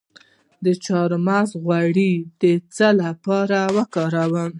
د 0.65 0.67
چارمغز 0.85 1.49
غوړي 1.63 2.13
د 2.41 2.43
څه 2.75 2.87
لپاره 3.01 3.59
وکاروم؟ 3.77 4.49